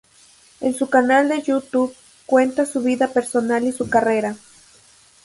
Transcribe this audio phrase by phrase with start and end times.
[0.61, 1.95] En su canal de YouTube
[2.25, 4.35] cuenta su vida personal y su carrera.